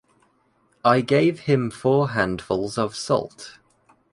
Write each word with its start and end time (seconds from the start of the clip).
I 0.83 1.01
gave 1.01 1.41
him 1.41 1.69
four 1.69 2.09
handfuls 2.09 2.75
of 2.79 2.95
salt. 2.95 3.59